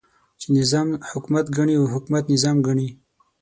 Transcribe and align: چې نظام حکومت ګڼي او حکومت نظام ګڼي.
چې 0.39 0.47
نظام 0.57 0.87
حکومت 1.11 1.45
ګڼي 1.57 1.75
او 1.79 1.85
حکومت 1.93 2.23
نظام 2.33 2.57
ګڼي. 2.67 2.87